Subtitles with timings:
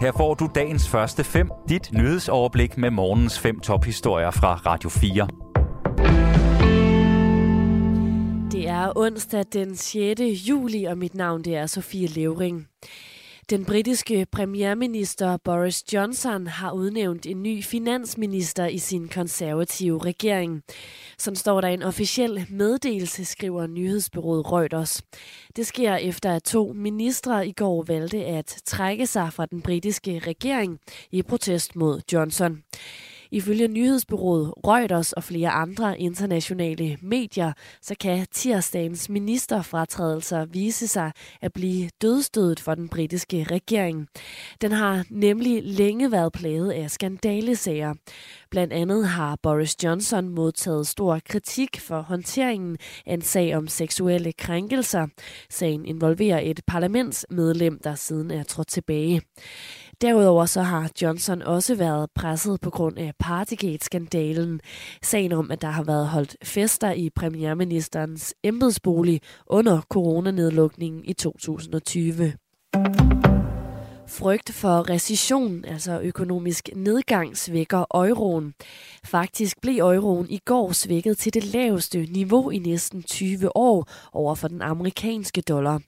[0.00, 5.28] Her får du dagens første fem, dit nyhedsoverblik med morgens fem tophistorier fra Radio 4.
[8.52, 10.20] Det er onsdag den 6.
[10.48, 12.66] juli, og mit navn det er Sofie Levering.
[13.50, 20.62] Den britiske premierminister Boris Johnson har udnævnt en ny finansminister i sin konservative regering.
[21.18, 25.02] Som står der en officiel meddelelse, skriver nyhedsbyrået Reuters.
[25.56, 30.18] Det sker efter, at to ministre i går valgte at trække sig fra den britiske
[30.18, 30.80] regering
[31.10, 32.62] i protest mod Johnson.
[33.32, 41.52] Ifølge nyhedsbyrået Reuters og flere andre internationale medier, så kan tirsdagens ministerfratrædelser vise sig at
[41.52, 44.08] blive dødstødet for den britiske regering.
[44.60, 47.94] Den har nemlig længe været plaget af skandalesager.
[48.50, 54.32] Blandt andet har Boris Johnson modtaget stor kritik for håndteringen af en sag om seksuelle
[54.32, 55.06] krænkelser.
[55.50, 59.22] Sagen involverer et parlamentsmedlem, der siden er trådt tilbage.
[60.00, 64.60] Derudover så har Johnson også været presset på grund af Partygate-skandalen.
[65.02, 72.32] Sagen om, at der har været holdt fester i premierministerens embedsbolig under coronanedlukningen i 2020.
[74.10, 78.54] Frygt for recession, altså økonomisk nedgang, svækker euroen.
[79.04, 84.34] Faktisk blev euroen i går svækket til det laveste niveau i næsten 20 år over
[84.34, 85.80] for den amerikanske dollar.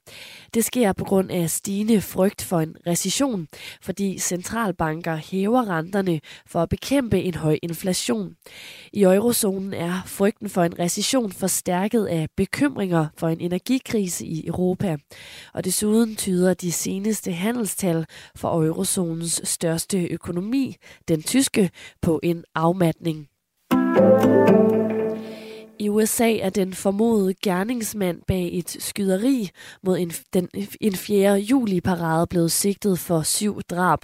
[0.53, 3.47] Det sker på grund af stigende frygt for en recession,
[3.81, 8.35] fordi centralbanker hæver renterne for at bekæmpe en høj inflation.
[8.93, 14.97] I eurozonen er frygten for en recession forstærket af bekymringer for en energikrise i Europa.
[15.53, 18.05] Og desuden tyder de seneste handelstal
[18.35, 20.75] for eurozonens største økonomi,
[21.07, 21.69] den tyske,
[22.01, 23.27] på en afmatning.
[25.79, 29.49] I USA er den formodede gerningsmand bag et skyderi
[29.83, 30.49] mod en, den,
[30.81, 31.33] en 4.
[31.33, 33.99] juli-parade blevet sigtet for syv drab.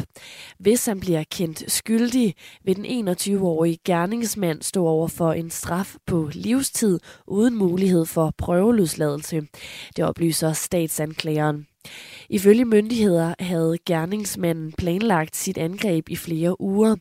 [0.60, 6.30] Hvis han bliver kendt skyldig, vil den 21-årige gerningsmand stå over for en straf på
[6.34, 9.42] livstid uden mulighed for prøveløsladelse.
[9.96, 11.68] Det oplyser statsanklageren.
[12.30, 16.96] Ifølge myndigheder havde gerningsmanden planlagt sit angreb i flere uger.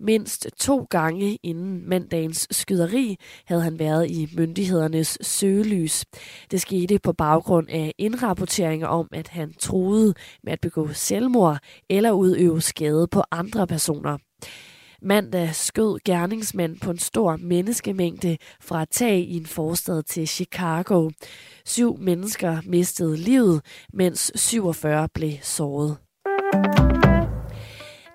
[0.00, 6.04] Mindst to gange inden mandagens skyderi havde han været i myndighedernes søgelys.
[6.50, 11.58] Det skete på baggrund af indrapporteringer om, at han troede med at begå selvmord
[11.90, 14.18] eller udøve skade på andre personer.
[15.02, 21.10] Mandag skød gerningsmand på en stor menneskemængde fra et tag i en forstad til Chicago.
[21.64, 23.62] Syv mennesker mistede livet,
[23.92, 25.96] mens 47 blev såret.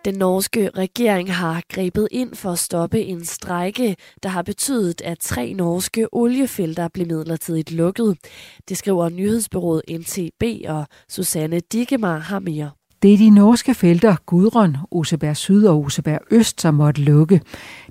[0.06, 5.20] Den norske regering har grebet ind for at stoppe en strejke, der har betydet, at
[5.20, 8.18] tre norske oliefelter blev midlertidigt lukket.
[8.70, 12.72] Det skriver nyhedsbyrået NTB, og Susanne Digemar har mere.
[13.04, 17.42] Det er de norske felter Gudrun, Oseberg Syd og Oseberg Øst, som måtte lukke.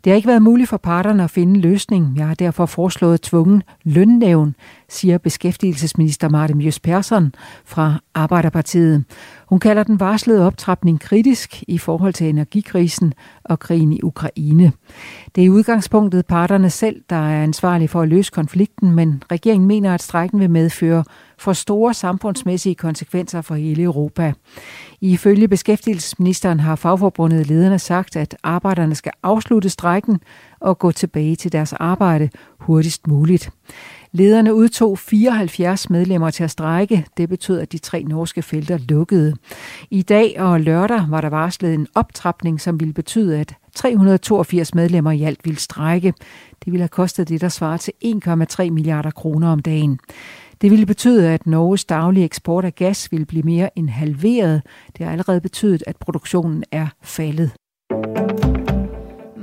[0.04, 2.16] Det har ikke været muligt for parterne at finde en løsning.
[2.16, 4.54] Jeg har derfor foreslået tvungen lønnævn,
[4.88, 9.04] siger beskæftigelsesminister Martin Mjøs Persson fra Arbejderpartiet.
[9.48, 13.12] Hun kalder den varslede optrapning kritisk i forhold til energikrisen
[13.44, 14.72] og krigen i Ukraine.
[15.34, 19.68] Det er i udgangspunktet parterne selv, der er ansvarlige for at løse konflikten, men regeringen
[19.68, 21.04] mener, at strækken vil medføre
[21.38, 24.32] for store samfundsmæssige konsekvenser for hele Europa.
[25.00, 30.20] Ifølge beskæftigelsesministeren har fagforbundet lederne sagt, at arbejderne skal afslutte strækken
[30.60, 33.50] og gå tilbage til deres arbejde hurtigst muligt.
[34.12, 37.06] Lederne udtog 74 medlemmer til at strække.
[37.16, 39.34] Det betød, at de tre norske felter lukkede.
[39.90, 45.10] I dag og lørdag var der varslet en optrapning, som ville betyde, at 382 medlemmer
[45.10, 46.14] i alt ville strække.
[46.64, 49.98] Det ville have kostet det, der svarer til 1,3 milliarder kroner om dagen.
[50.60, 54.62] Det ville betyde, at Norges daglige eksport af gas ville blive mere end halveret.
[54.98, 57.50] Det har allerede betydet, at produktionen er faldet.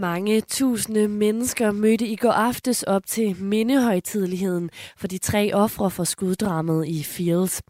[0.01, 6.03] Mange tusinde mennesker mødte i går aftes op til mindehøjtidligheden for de tre ofre for
[6.03, 7.61] skuddramet i Fields.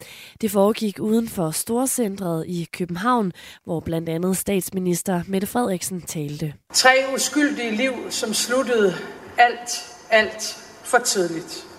[0.41, 3.31] Det foregik uden for Storcentret i København,
[3.63, 6.53] hvor blandt andet statsminister Mette Frederiksen talte.
[6.73, 8.93] Tre uskyldige liv, som sluttede
[9.37, 9.69] alt,
[10.09, 11.70] alt for tidligt.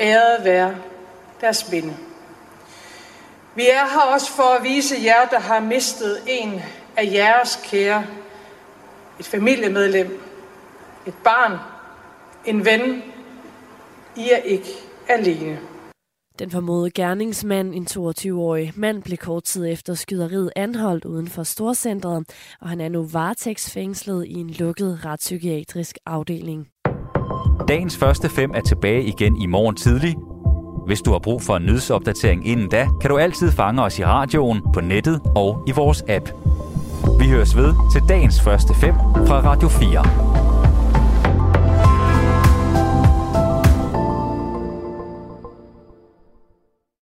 [0.00, 0.76] Æret være
[1.40, 1.96] deres minde.
[3.54, 6.62] Vi er her også for at vise jer, der har mistet en
[6.96, 8.06] af jeres kære.
[9.20, 10.20] Et familiemedlem,
[11.06, 11.58] et barn,
[12.44, 13.02] en ven.
[14.16, 14.68] I er ikke
[15.08, 15.58] alene.
[16.38, 22.24] Den formodede gerningsmand, en 22-årig mand, blev kort tid efter skyderiet anholdt uden for Storcentret,
[22.60, 26.68] og han er nu varetægtsfængslet i en lukket retspsykiatrisk afdeling.
[27.68, 30.16] Dagens første fem er tilbage igen i morgen tidlig.
[30.86, 34.04] Hvis du har brug for en nyhedsopdatering inden da, kan du altid fange os i
[34.04, 36.28] radioen, på nettet og i vores app.
[37.18, 38.94] Vi høres ved til dagens første fem
[39.26, 40.41] fra Radio 4.